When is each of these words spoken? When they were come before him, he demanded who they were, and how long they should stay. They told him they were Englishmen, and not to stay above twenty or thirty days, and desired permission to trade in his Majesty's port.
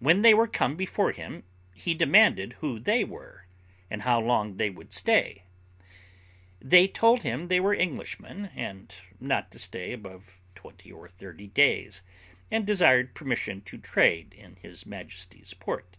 When 0.00 0.22
they 0.22 0.34
were 0.34 0.48
come 0.48 0.74
before 0.74 1.12
him, 1.12 1.44
he 1.72 1.94
demanded 1.94 2.54
who 2.54 2.80
they 2.80 3.04
were, 3.04 3.46
and 3.88 4.02
how 4.02 4.20
long 4.20 4.56
they 4.56 4.74
should 4.74 4.92
stay. 4.92 5.44
They 6.60 6.88
told 6.88 7.22
him 7.22 7.46
they 7.46 7.60
were 7.60 7.72
Englishmen, 7.72 8.50
and 8.56 8.92
not 9.20 9.52
to 9.52 9.60
stay 9.60 9.92
above 9.92 10.40
twenty 10.56 10.90
or 10.90 11.08
thirty 11.08 11.46
days, 11.46 12.02
and 12.50 12.66
desired 12.66 13.14
permission 13.14 13.60
to 13.66 13.78
trade 13.78 14.34
in 14.34 14.56
his 14.56 14.84
Majesty's 14.84 15.54
port. 15.54 15.96